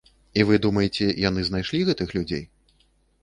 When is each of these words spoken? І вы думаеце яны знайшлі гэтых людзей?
І 0.39 0.45
вы 0.51 0.55
думаеце 0.65 1.09
яны 1.27 1.43
знайшлі 1.49 1.81
гэтых 1.91 2.13
людзей? 2.19 2.41